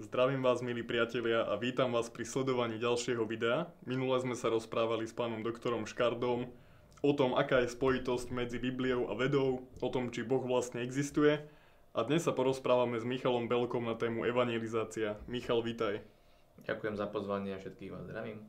Zdravím 0.00 0.40
vás, 0.40 0.64
milí 0.64 0.80
priatelia, 0.80 1.44
a 1.44 1.60
vítam 1.60 1.92
vás 1.92 2.08
pri 2.08 2.24
sledovaní 2.24 2.80
ďalšieho 2.80 3.20
videa. 3.28 3.68
Minule 3.84 4.16
sme 4.24 4.32
sa 4.32 4.48
rozprávali 4.48 5.04
s 5.04 5.12
pánom 5.12 5.44
doktorom 5.44 5.84
Škardom 5.84 6.48
o 7.04 7.12
tom, 7.12 7.36
aká 7.36 7.60
je 7.60 7.68
spojitosť 7.76 8.32
medzi 8.32 8.56
Bibliou 8.56 9.12
a 9.12 9.14
vedou, 9.14 9.68
o 9.76 9.88
tom, 9.92 10.08
či 10.08 10.24
Boh 10.24 10.40
vlastne 10.40 10.80
existuje. 10.80 11.44
A 11.92 12.00
dnes 12.00 12.24
sa 12.24 12.32
porozprávame 12.32 12.96
s 12.96 13.04
Michalom 13.04 13.44
Belkom 13.44 13.84
na 13.84 13.92
tému 13.92 14.24
evangelizácia. 14.24 15.20
Michal, 15.28 15.60
vítaj. 15.60 16.00
Ďakujem 16.64 16.96
za 16.96 17.04
pozvanie 17.04 17.52
a 17.52 17.60
všetkých 17.60 17.92
vás 17.92 18.08
zdravím. 18.08 18.40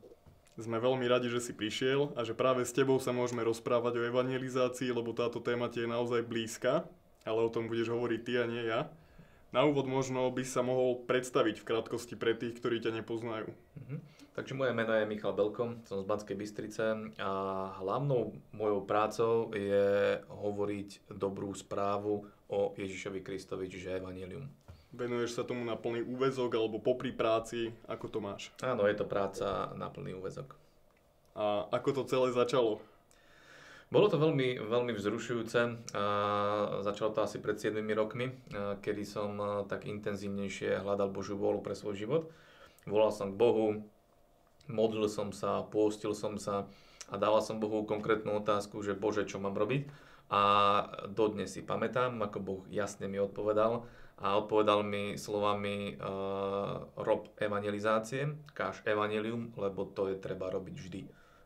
Sme 0.56 0.80
veľmi 0.80 1.04
radi, 1.04 1.28
že 1.28 1.44
si 1.44 1.52
prišiel 1.52 2.16
a 2.16 2.24
že 2.24 2.32
práve 2.32 2.64
s 2.64 2.72
tebou 2.72 2.96
sa 2.96 3.12
môžeme 3.12 3.44
rozprávať 3.44 4.00
o 4.00 4.08
evangelizácii, 4.08 4.88
lebo 4.88 5.12
táto 5.12 5.36
téma 5.44 5.68
ti 5.68 5.84
je 5.84 5.92
naozaj 5.92 6.24
blízka, 6.24 6.88
ale 7.28 7.44
o 7.44 7.52
tom 7.52 7.68
budeš 7.68 7.92
hovoriť 7.92 8.20
ty 8.24 8.32
a 8.40 8.48
nie 8.48 8.64
ja. 8.72 8.88
Na 9.52 9.68
úvod 9.68 9.84
možno 9.84 10.32
by 10.32 10.42
sa 10.48 10.64
mohol 10.64 11.04
predstaviť 11.04 11.60
v 11.60 11.68
krátkosti 11.68 12.16
pre 12.16 12.32
tých, 12.32 12.56
ktorí 12.56 12.80
ťa 12.80 13.04
nepoznajú. 13.04 13.52
Mhm. 13.84 13.96
Takže 14.32 14.56
moje 14.56 14.72
meno 14.72 14.96
je 14.96 15.04
Michal 15.04 15.36
Belko, 15.36 15.76
som 15.84 16.00
z 16.00 16.08
Banskej 16.08 16.40
Bystrice 16.40 17.12
a 17.20 17.32
hlavnou 17.84 18.32
mojou 18.56 18.80
prácou 18.88 19.52
je 19.52 20.16
hovoriť 20.24 21.12
dobrú 21.12 21.52
správu 21.52 22.24
o 22.48 22.72
Ježišovi 22.72 23.20
Kristovi, 23.20 23.68
čiže 23.68 24.00
Evangelium. 24.00 24.48
Venuješ 24.96 25.36
sa 25.36 25.44
tomu 25.44 25.68
na 25.68 25.76
plný 25.76 26.00
úvezok 26.08 26.48
alebo 26.56 26.80
popri 26.80 27.12
práci, 27.12 27.76
ako 27.84 28.06
to 28.08 28.18
máš? 28.24 28.48
Áno, 28.64 28.88
je 28.88 28.96
to 28.96 29.04
práca 29.04 29.68
na 29.76 29.92
plný 29.92 30.16
úvezok. 30.16 30.56
A 31.36 31.68
ako 31.68 32.00
to 32.00 32.02
celé 32.08 32.32
začalo? 32.32 32.80
Bolo 33.92 34.08
to 34.08 34.16
veľmi, 34.16 34.56
veľmi 34.56 34.96
vzrušujúce. 34.96 35.92
Začalo 36.80 37.12
to 37.12 37.20
asi 37.20 37.36
pred 37.44 37.60
7 37.60 37.76
rokmi, 37.92 38.32
kedy 38.80 39.04
som 39.04 39.36
tak 39.68 39.84
intenzívnejšie 39.84 40.80
hľadal 40.80 41.12
Božiu 41.12 41.36
vôľu 41.36 41.60
pre 41.60 41.76
svoj 41.76 42.00
život. 42.00 42.22
Volal 42.88 43.12
som 43.12 43.36
k 43.36 43.36
Bohu, 43.36 43.84
modlil 44.64 45.12
som 45.12 45.28
sa, 45.36 45.60
pôstil 45.68 46.16
som 46.16 46.40
sa 46.40 46.72
a 47.12 47.20
dával 47.20 47.44
som 47.44 47.60
Bohu 47.60 47.84
konkrétnu 47.84 48.40
otázku, 48.40 48.80
že 48.80 48.96
Bože, 48.96 49.28
čo 49.28 49.36
mám 49.36 49.60
robiť. 49.60 49.84
A 50.32 50.42
dodnes 51.12 51.52
si 51.52 51.60
pamätám, 51.60 52.16
ako 52.24 52.38
Boh 52.40 52.62
jasne 52.72 53.12
mi 53.12 53.20
odpovedal 53.20 53.84
a 54.24 54.40
odpovedal 54.40 54.88
mi 54.88 55.20
slovami 55.20 56.00
uh, 56.00 56.88
rob 56.96 57.28
evangelizácie, 57.36 58.40
káž 58.56 58.80
evanelium, 58.88 59.52
lebo 59.60 59.84
to 59.84 60.08
je 60.08 60.16
treba 60.16 60.48
robiť 60.48 60.74
vždy. 60.80 61.02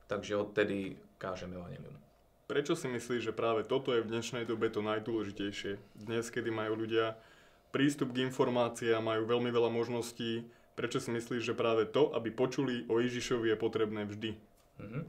Takže 0.06 0.38
odtedy 0.38 0.94
kážem 1.18 1.50
evanelium. 1.50 2.05
Prečo 2.46 2.78
si 2.78 2.86
myslíš, 2.86 3.26
že 3.26 3.34
práve 3.34 3.66
toto 3.66 3.90
je 3.90 4.06
v 4.06 4.10
dnešnej 4.14 4.46
dobe 4.46 4.70
to 4.70 4.78
najdôležitejšie? 4.78 5.82
Dnes, 5.98 6.30
kedy 6.30 6.54
majú 6.54 6.78
ľudia 6.86 7.18
prístup 7.74 8.14
k 8.14 8.22
informáciám, 8.22 9.02
majú 9.02 9.26
veľmi 9.26 9.50
veľa 9.50 9.66
možností, 9.66 10.46
prečo 10.78 11.02
si 11.02 11.10
myslíš, 11.10 11.42
že 11.42 11.58
práve 11.58 11.90
to, 11.90 12.14
aby 12.14 12.30
počuli 12.30 12.86
o 12.86 13.02
Ježišovi, 13.02 13.50
je 13.50 13.58
potrebné 13.58 14.06
vždy? 14.06 14.38
Uh-huh. 14.78 15.02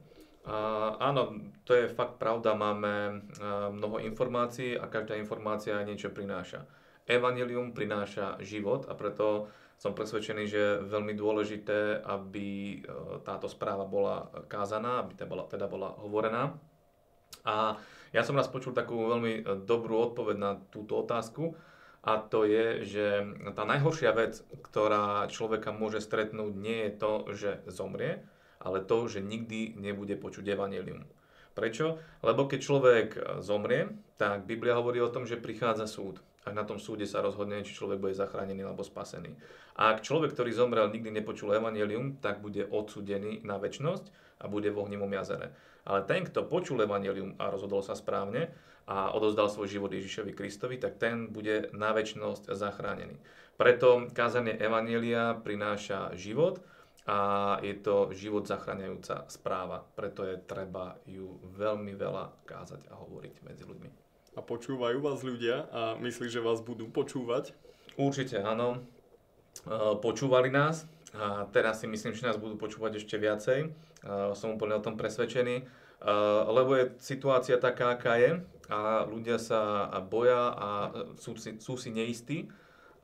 Uh, 0.50 0.98
áno, 0.98 1.54
to 1.62 1.78
je 1.78 1.94
fakt 1.94 2.18
pravda, 2.18 2.58
máme 2.58 3.22
uh, 3.38 3.70
mnoho 3.70 4.02
informácií 4.02 4.74
a 4.74 4.90
každá 4.90 5.14
informácia 5.14 5.78
niečo 5.86 6.10
prináša. 6.10 6.66
Evangelium 7.06 7.70
prináša 7.70 8.42
život 8.42 8.90
a 8.90 8.98
preto 8.98 9.46
som 9.78 9.94
presvedčený, 9.94 10.44
že 10.50 10.58
je 10.58 10.82
veľmi 10.90 11.14
dôležité, 11.14 12.02
aby 12.02 12.82
uh, 12.82 13.22
táto 13.22 13.46
správa 13.46 13.86
bola 13.86 14.26
kázaná, 14.50 15.06
aby 15.06 15.14
teda 15.14 15.30
bola, 15.30 15.44
teda 15.46 15.70
bola 15.70 15.94
hovorená. 16.02 16.58
A 17.48 17.80
ja 18.12 18.28
som 18.28 18.36
raz 18.36 18.52
počul 18.52 18.76
takú 18.76 19.08
veľmi 19.08 19.34
e, 19.40 19.42
dobrú 19.64 20.04
odpoveď 20.12 20.36
na 20.36 20.52
túto 20.70 21.00
otázku 21.00 21.56
a 22.04 22.20
to 22.20 22.44
je, 22.44 22.84
že 22.88 23.06
tá 23.56 23.64
najhoršia 23.64 24.12
vec, 24.16 24.44
ktorá 24.68 25.28
človeka 25.32 25.72
môže 25.72 26.04
stretnúť, 26.04 26.52
nie 26.56 26.88
je 26.88 26.92
to, 26.96 27.12
že 27.36 27.52
zomrie, 27.72 28.24
ale 28.60 28.84
to, 28.84 29.08
že 29.08 29.24
nikdy 29.24 29.76
nebude 29.80 30.16
počuť 30.20 30.44
evanelium. 30.56 31.04
Prečo? 31.56 31.98
Lebo 32.22 32.46
keď 32.46 32.60
človek 32.60 33.08
e, 33.16 33.20
zomrie, 33.40 33.96
tak 34.20 34.44
Biblia 34.44 34.76
hovorí 34.76 35.00
o 35.00 35.12
tom, 35.12 35.24
že 35.24 35.40
prichádza 35.40 35.88
súd. 35.88 36.20
A 36.48 36.56
na 36.56 36.64
tom 36.64 36.80
súde 36.80 37.04
sa 37.04 37.20
rozhodne, 37.20 37.60
či 37.68 37.76
človek 37.76 38.00
bude 38.00 38.16
zachránený 38.16 38.64
alebo 38.64 38.80
spasený. 38.80 39.36
A 39.76 39.92
ak 39.92 40.00
človek, 40.00 40.32
ktorý 40.32 40.56
zomrel, 40.56 40.88
nikdy 40.88 41.12
nepočul 41.12 41.52
evanelium, 41.52 42.24
tak 42.24 42.40
bude 42.40 42.64
odsudený 42.72 43.44
na 43.44 43.60
väčnosť 43.60 44.27
a 44.42 44.46
bude 44.48 44.70
v 44.70 44.80
ohnivom 44.82 45.10
jazere. 45.14 45.54
Ale 45.88 46.04
ten, 46.04 46.28
kto 46.28 46.46
počul 46.46 46.84
Evangelium 46.84 47.40
a 47.40 47.48
rozhodol 47.48 47.80
sa 47.80 47.96
správne 47.96 48.52
a 48.88 49.12
odozdal 49.16 49.48
svoj 49.48 49.68
život 49.68 49.92
Ježišovi 49.92 50.32
Kristovi, 50.36 50.76
tak 50.80 51.00
ten 51.00 51.32
bude 51.32 51.72
na 51.76 51.92
väčnosť 51.96 52.52
zachránený. 52.56 53.20
Preto 53.58 54.06
kázanie 54.14 54.54
Evangelia 54.60 55.34
prináša 55.40 56.14
život 56.14 56.62
a 57.08 57.56
je 57.64 57.74
to 57.80 58.12
život 58.12 58.44
zachraňajúca 58.44 59.32
správa. 59.32 59.82
Preto 59.96 60.28
je 60.28 60.36
treba 60.44 61.00
ju 61.08 61.40
veľmi 61.56 61.96
veľa 61.96 62.44
kázať 62.44 62.84
a 62.92 63.00
hovoriť 63.00 63.36
medzi 63.48 63.64
ľuďmi. 63.64 63.90
A 64.38 64.44
počúvajú 64.44 65.02
vás 65.02 65.24
ľudia 65.26 65.66
a 65.72 65.82
myslíš, 65.98 66.38
že 66.38 66.46
vás 66.46 66.62
budú 66.62 66.92
počúvať? 66.92 67.56
Určite 67.98 68.44
áno. 68.44 68.78
E, 68.78 68.80
počúvali 69.98 70.54
nás 70.54 70.86
a 71.16 71.48
teraz 71.56 71.80
si 71.80 71.88
myslím, 71.88 72.12
že 72.12 72.28
nás 72.28 72.36
budú 72.36 72.60
počúvať 72.60 73.00
ešte 73.00 73.16
viacej. 73.16 73.72
Som 74.36 74.60
úplne 74.60 74.76
o 74.76 74.84
tom 74.84 75.00
presvedčený. 75.00 75.64
Lebo 76.52 76.72
je 76.76 76.94
situácia 77.00 77.56
taká, 77.58 77.96
aká 77.96 78.20
je 78.20 78.44
a 78.68 79.08
ľudia 79.08 79.40
sa 79.40 79.88
boja 80.04 80.52
a 80.52 80.70
sú 81.16 81.40
si, 81.40 81.56
sú 81.64 81.80
si 81.80 81.96
neistí. 81.96 82.52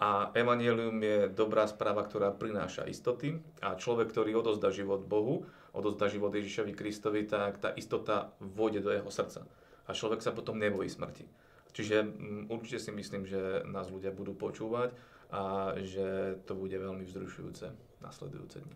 A 0.03 0.35
Evangelium 0.35 0.99
je 0.99 1.31
dobrá 1.31 1.63
správa, 1.63 2.03
ktorá 2.03 2.35
prináša 2.35 2.83
istoty. 2.83 3.39
A 3.63 3.79
človek, 3.79 4.11
ktorý 4.11 4.35
odozdá 4.35 4.67
život 4.67 5.07
Bohu, 5.07 5.47
odozdá 5.71 6.11
život 6.11 6.35
Ježišovi 6.35 6.75
Kristovi, 6.75 7.23
tak 7.23 7.63
tá 7.63 7.71
istota 7.79 8.35
vôjde 8.43 8.83
do 8.83 8.91
jeho 8.91 9.07
srdca. 9.07 9.47
A 9.87 9.95
človek 9.95 10.19
sa 10.19 10.35
potom 10.35 10.59
nebojí 10.59 10.91
smrti. 10.91 11.23
Čiže 11.71 12.03
určite 12.51 12.83
si 12.83 12.91
myslím, 12.91 13.23
že 13.25 13.63
nás 13.65 13.87
ľudia 13.89 14.11
budú 14.11 14.35
počúvať 14.35 14.93
a 15.33 15.73
že 15.81 16.37
to 16.45 16.53
bude 16.53 16.75
veľmi 16.77 17.07
vzrušujúce 17.07 17.92
nasledujúce 18.03 18.59
dni. 18.59 18.75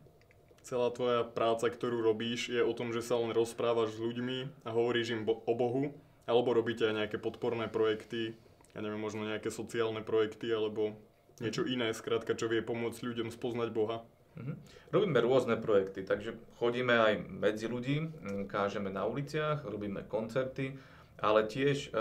Celá 0.64 0.92
tvoja 0.92 1.24
práca, 1.24 1.72
ktorú 1.72 2.04
robíš, 2.04 2.52
je 2.52 2.60
o 2.60 2.76
tom, 2.76 2.92
že 2.92 3.00
sa 3.00 3.16
len 3.20 3.32
rozprávaš 3.32 3.96
s 3.96 4.04
ľuďmi 4.04 4.68
a 4.68 4.70
hovoríš 4.76 5.16
im 5.16 5.24
bo- 5.24 5.40
o 5.48 5.54
Bohu, 5.56 5.96
alebo 6.28 6.52
robíte 6.52 6.84
aj 6.84 6.96
nejaké 7.06 7.18
podporné 7.20 7.72
projekty, 7.72 8.36
ja 8.76 8.80
neviem, 8.84 9.00
možno 9.00 9.24
nejaké 9.24 9.48
sociálne 9.48 10.04
projekty, 10.04 10.52
alebo 10.52 11.00
niečo 11.40 11.64
mhm. 11.64 11.70
iné, 11.72 11.88
skrátka, 11.96 12.36
čo 12.36 12.52
vie 12.52 12.60
pomôcť 12.60 13.00
ľuďom 13.00 13.32
spoznať 13.32 13.70
Boha. 13.72 14.04
Mhm. 14.38 14.54
Robíme 14.94 15.20
rôzne 15.24 15.56
projekty, 15.58 16.06
takže 16.06 16.38
chodíme 16.62 16.94
aj 16.94 17.14
medzi 17.26 17.66
ľudí, 17.66 18.12
kážeme 18.46 18.94
na 18.94 19.08
uliciach, 19.10 19.66
robíme 19.66 20.06
koncerty, 20.06 20.78
ale 21.18 21.50
tiež 21.50 21.90
e, 21.90 22.00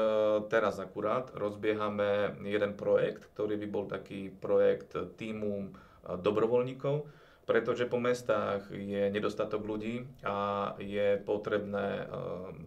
teraz 0.52 0.76
akurát 0.76 1.32
rozbiehame 1.32 2.36
jeden 2.44 2.76
projekt, 2.76 3.32
ktorý 3.32 3.56
by 3.64 3.68
bol 3.72 3.84
taký 3.88 4.28
projekt 4.28 4.92
týmu 5.16 5.72
dobrovoľníkov, 6.06 7.06
pretože 7.46 7.86
po 7.86 7.98
mestách 7.98 8.66
je 8.70 9.10
nedostatok 9.10 9.62
ľudí 9.62 10.06
a 10.26 10.72
je 10.82 11.18
potrebné, 11.22 12.06
ehm, 12.06 12.66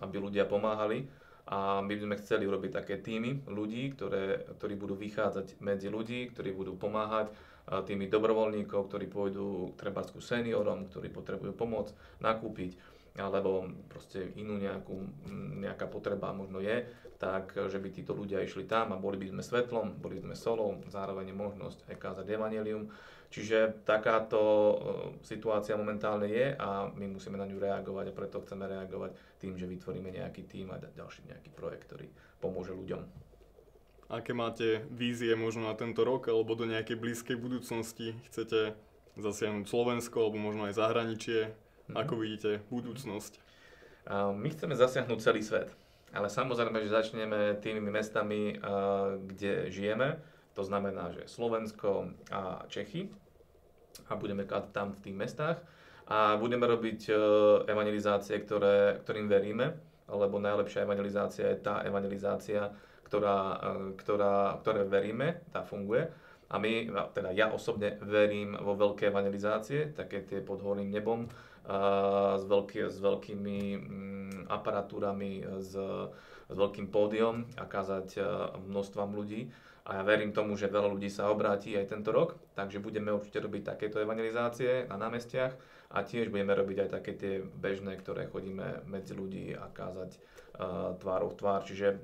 aby 0.00 0.16
ľudia 0.20 0.44
pomáhali. 0.48 1.08
A 1.44 1.84
my 1.84 1.92
by 1.92 2.02
sme 2.08 2.20
chceli 2.24 2.48
urobiť 2.48 2.72
také 2.72 2.96
týmy 2.96 3.44
ľudí, 3.52 3.92
ktoré, 3.92 4.48
ktorí 4.56 4.80
budú 4.80 4.96
vychádzať 4.96 5.60
medzi 5.60 5.92
ľudí, 5.92 6.32
ktorí 6.32 6.56
budú 6.56 6.72
pomáhať 6.72 7.28
tými 7.64 8.12
dobrovoľníkov, 8.12 8.92
ktorí 8.92 9.08
pôjdu 9.08 9.72
k 9.72 9.88
trebársku 9.88 10.20
seniorom, 10.20 10.88
ktorí 10.92 11.08
potrebujú 11.08 11.56
pomoc 11.56 11.92
nakúpiť 12.20 12.76
alebo 13.14 13.70
proste 13.86 14.34
inú 14.34 14.58
nejakú, 14.58 14.94
nejaká 15.62 15.86
potreba 15.86 16.34
možno 16.34 16.58
je, 16.58 16.82
tak 17.14 17.54
že 17.54 17.78
by 17.78 17.88
títo 17.94 18.10
ľudia 18.10 18.42
išli 18.42 18.66
tam 18.66 18.90
a 18.90 18.98
boli 18.98 19.16
by 19.16 19.30
sme 19.30 19.42
svetlom, 19.42 20.02
boli 20.02 20.18
by 20.18 20.30
sme 20.30 20.36
solou, 20.36 20.82
zároveň 20.90 21.30
je 21.30 21.36
možnosť 21.36 21.78
aj 21.94 21.96
kázať 21.96 22.26
evanelium. 22.34 22.90
Čiže 23.34 23.82
takáto 23.82 24.38
e, 24.38 24.74
situácia 25.26 25.74
momentálne 25.74 26.30
je 26.30 26.54
a 26.54 26.86
my 26.86 27.18
musíme 27.18 27.34
na 27.34 27.50
ňu 27.50 27.58
reagovať 27.58 28.06
a 28.10 28.14
preto 28.14 28.38
chceme 28.46 28.62
reagovať 28.70 29.10
tým, 29.42 29.58
že 29.58 29.66
vytvoríme 29.66 30.06
nejaký 30.14 30.46
tým 30.46 30.70
a 30.70 30.78
ďalší 30.78 31.26
nejaký 31.26 31.50
projekt, 31.50 31.90
ktorý 31.90 32.06
pomôže 32.38 32.70
ľuďom. 32.70 33.02
Aké 34.12 34.36
máte 34.36 34.86
vízie 34.92 35.34
možno 35.34 35.66
na 35.66 35.74
tento 35.74 36.06
rok 36.06 36.30
alebo 36.30 36.54
do 36.54 36.68
nejakej 36.68 36.94
blízkej 36.94 37.34
budúcnosti? 37.34 38.14
Chcete 38.30 38.78
zasiahnuť 39.18 39.66
Slovensko 39.66 40.22
alebo 40.22 40.38
možno 40.38 40.70
aj 40.70 40.78
zahraničie? 40.78 41.63
Mm-hmm. 41.84 42.00
Ako 42.00 42.14
vidíte 42.16 42.50
budúcnosť? 42.72 43.36
My 44.36 44.48
chceme 44.52 44.72
zasiahnuť 44.76 45.18
celý 45.20 45.44
svet. 45.44 45.68
Ale 46.14 46.30
samozrejme, 46.30 46.80
že 46.80 46.94
začneme 46.94 47.58
tými 47.60 47.82
mestami, 47.90 48.56
kde 49.28 49.68
žijeme. 49.68 50.16
To 50.54 50.62
znamená, 50.62 51.10
že 51.10 51.26
Slovensko 51.26 52.14
a 52.30 52.64
Čechy. 52.70 53.10
A 54.08 54.14
budeme 54.14 54.46
tam 54.46 54.94
v 54.94 55.02
tých 55.02 55.16
mestách. 55.16 55.58
A 56.04 56.36
budeme 56.36 56.68
robiť 56.68 57.08
e, 57.08 57.12
evangelizácie, 57.64 58.36
ktoré, 58.44 59.00
ktorým 59.00 59.24
veríme. 59.24 59.72
Lebo 60.04 60.36
najlepšia 60.36 60.84
evangelizácia 60.84 61.48
je 61.48 61.64
tá 61.64 61.80
evangelizácia, 61.80 62.68
ktorá, 63.08 63.56
e, 63.56 63.96
ktorá, 63.96 64.60
ktoré 64.60 64.84
veríme, 64.84 65.40
tá 65.48 65.64
funguje. 65.64 66.04
A 66.52 66.60
my, 66.60 66.92
teda 67.16 67.32
ja 67.32 67.48
osobne 67.50 67.96
verím 68.04 68.52
vo 68.52 68.76
veľké 68.76 69.08
evangelizácie, 69.08 69.96
také 69.96 70.22
tie 70.28 70.44
pod 70.44 70.60
horným 70.60 70.92
nebom, 70.92 71.24
s, 71.64 72.44
veľký, 72.44 72.92
s 72.92 72.98
veľkými 73.00 73.58
mm, 73.76 74.52
aparatúrami, 74.52 75.44
s, 75.64 75.72
s 76.48 76.56
veľkým 76.56 76.92
pódium 76.92 77.48
a 77.56 77.64
kázať 77.64 78.20
množstvám 78.68 79.10
ľudí. 79.16 79.48
A 79.84 80.00
ja 80.00 80.02
verím 80.04 80.32
tomu, 80.32 80.56
že 80.56 80.72
veľa 80.72 80.96
ľudí 80.96 81.12
sa 81.12 81.28
obráti 81.28 81.76
aj 81.76 81.92
tento 81.92 82.08
rok, 82.08 82.40
takže 82.56 82.80
budeme 82.80 83.12
určite 83.12 83.44
robiť 83.44 83.76
takéto 83.76 84.00
evangelizácie 84.00 84.88
na 84.88 84.96
námestiach 84.96 85.52
a 85.92 85.98
tiež 86.00 86.32
budeme 86.32 86.56
robiť 86.56 86.88
aj 86.88 86.90
také 87.00 87.12
tie 87.12 87.34
bežné, 87.44 88.00
ktoré 88.00 88.24
chodíme 88.24 88.80
medzi 88.88 89.12
ľudí 89.12 89.52
a 89.52 89.68
kázať 89.68 90.16
uh, 90.16 90.96
tvárou 90.96 91.28
v 91.28 91.36
tvár. 91.36 91.60
Čiže 91.68 92.00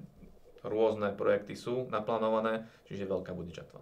rôzne 0.60 1.16
projekty 1.16 1.56
sú 1.56 1.88
naplánované, 1.88 2.68
čiže 2.84 3.08
veľká 3.08 3.32
bude 3.32 3.48
čatva. 3.56 3.80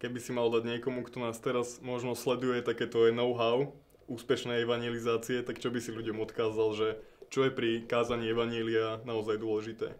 Keby 0.00 0.18
si 0.24 0.32
mal 0.32 0.48
dať 0.48 0.64
niekomu, 0.64 1.04
kto 1.04 1.28
nás 1.28 1.36
teraz 1.36 1.84
možno 1.84 2.16
sleduje, 2.16 2.64
takéto 2.64 3.12
know-how 3.12 3.76
úspešnej 4.08 4.64
evangelizácie, 4.64 5.44
tak 5.44 5.60
čo 5.60 5.68
by 5.68 5.78
si 5.78 5.92
ľuďom 5.92 6.18
odkázal, 6.24 6.68
že 6.74 6.88
čo 7.28 7.44
je 7.44 7.52
pri 7.52 7.84
kázaní 7.84 8.32
evanília 8.32 9.04
naozaj 9.04 9.36
dôležité? 9.36 9.92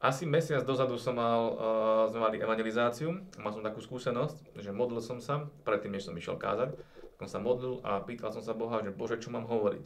Asi 0.00 0.24
mesiac 0.24 0.64
dozadu 0.64 0.96
som 0.96 1.20
mal, 1.20 1.40
uh, 1.52 2.08
sme 2.08 2.24
mali 2.24 2.36
evangelizáciu, 2.40 3.20
mal 3.36 3.52
som 3.52 3.60
takú 3.60 3.84
skúsenosť, 3.84 4.56
že 4.56 4.72
modlil 4.72 5.04
som 5.04 5.20
sa, 5.20 5.44
predtým, 5.68 5.92
než 5.92 6.08
som 6.08 6.16
išiel 6.16 6.40
kázať, 6.40 6.72
som 7.20 7.28
sa 7.28 7.36
modlil 7.36 7.84
a 7.84 8.00
pýtal 8.00 8.32
som 8.32 8.40
sa 8.40 8.56
Boha, 8.56 8.80
že 8.80 8.96
Bože, 8.96 9.20
čo 9.20 9.28
mám 9.28 9.44
hovoriť? 9.44 9.84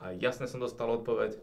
A 0.00 0.16
jasne 0.16 0.48
som 0.48 0.64
dostal 0.64 0.88
odpoveď, 0.88 1.36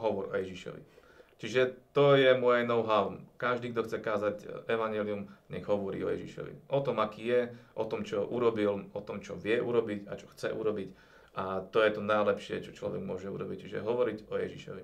hovor 0.00 0.32
o 0.32 0.34
Ježišovi. 0.40 0.97
Čiže 1.38 1.94
to 1.94 2.18
je 2.18 2.34
moje 2.34 2.66
know-how. 2.66 3.14
Každý, 3.38 3.70
kto 3.70 3.86
chce 3.86 3.98
kázať 4.02 4.36
evanelium, 4.66 5.30
nech 5.46 5.62
hovorí 5.70 6.02
o 6.02 6.10
Ježišovi. 6.10 6.66
O 6.74 6.82
tom, 6.82 6.98
aký 6.98 7.30
je, 7.30 7.40
o 7.78 7.86
tom, 7.86 8.02
čo 8.02 8.26
urobil, 8.26 8.90
o 8.90 9.00
tom, 9.06 9.22
čo 9.22 9.38
vie 9.38 9.62
urobiť 9.62 10.10
a 10.10 10.18
čo 10.18 10.26
chce 10.34 10.50
urobiť. 10.50 10.90
A 11.38 11.62
to 11.70 11.78
je 11.78 11.90
to 11.94 12.02
najlepšie, 12.02 12.66
čo 12.66 12.74
človek 12.74 12.98
môže 12.98 13.30
urobiť. 13.30 13.70
Čiže 13.70 13.86
hovoriť 13.86 14.18
o 14.26 14.34
Ježišovi. 14.34 14.82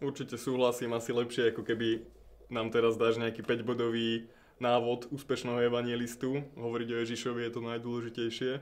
Určite 0.00 0.40
súhlasím, 0.40 0.96
asi 0.96 1.12
lepšie, 1.12 1.52
ako 1.52 1.60
keby 1.60 2.08
nám 2.48 2.72
teraz 2.72 2.96
dáš 2.96 3.20
nejaký 3.20 3.44
5-bodový 3.44 4.32
návod 4.64 5.12
úspešného 5.12 5.60
evangelistu. 5.68 6.40
Hovoriť 6.56 6.88
o 6.88 7.00
Ježišovi 7.04 7.40
je 7.44 7.52
to 7.52 7.60
najdôležitejšie. 7.60 8.52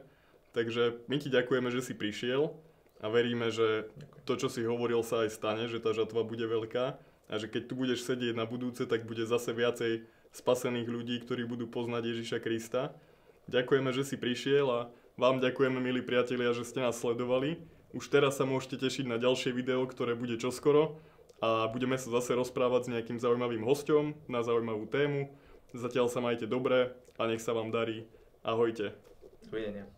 Takže 0.50 1.06
my 1.06 1.16
ti 1.22 1.30
ďakujeme, 1.30 1.70
že 1.70 1.86
si 1.86 1.94
prišiel 1.94 2.58
a 2.98 3.06
veríme, 3.06 3.54
že 3.54 3.90
to, 4.26 4.34
čo 4.34 4.50
si 4.50 4.66
hovoril, 4.66 5.06
sa 5.06 5.22
aj 5.26 5.30
stane, 5.34 5.64
že 5.70 5.78
tá 5.78 5.94
žatva 5.94 6.26
bude 6.26 6.42
veľká 6.42 6.86
a 7.28 7.34
že 7.38 7.46
keď 7.46 7.62
tu 7.70 7.74
budeš 7.78 8.08
sedieť 8.08 8.34
na 8.34 8.48
budúce, 8.48 8.82
tak 8.88 9.06
bude 9.06 9.22
zase 9.22 9.54
viacej 9.54 10.06
spasených 10.34 10.88
ľudí, 10.88 11.16
ktorí 11.22 11.46
budú 11.46 11.70
poznať 11.70 12.02
Ježiša 12.14 12.38
Krista. 12.42 12.92
Ďakujeme, 13.48 13.90
že 13.94 14.02
si 14.04 14.16
prišiel 14.20 14.66
a 14.68 14.80
vám 15.16 15.40
ďakujeme, 15.40 15.78
milí 15.80 16.04
priatelia, 16.04 16.52
že 16.52 16.68
ste 16.68 16.84
nás 16.84 16.98
sledovali. 17.00 17.58
Už 17.96 18.12
teraz 18.12 18.36
sa 18.36 18.44
môžete 18.44 18.76
tešiť 18.76 19.08
na 19.08 19.16
ďalšie 19.16 19.50
video, 19.56 19.88
ktoré 19.88 20.12
bude 20.12 20.36
čoskoro 20.36 21.00
a 21.40 21.70
budeme 21.70 21.96
sa 21.96 22.12
zase 22.12 22.36
rozprávať 22.36 22.86
s 22.86 22.92
nejakým 22.92 23.18
zaujímavým 23.22 23.64
hosťom 23.64 24.28
na 24.28 24.44
zaujímavú 24.44 24.84
tému. 24.90 25.32
Zatiaľ 25.72 26.12
sa 26.12 26.20
majte 26.20 26.44
dobre 26.44 26.92
a 27.16 27.22
nech 27.24 27.40
sa 27.40 27.56
vám 27.56 27.72
darí. 27.72 28.04
Ahojte. 28.44 28.92
Dovidenia. 29.48 29.88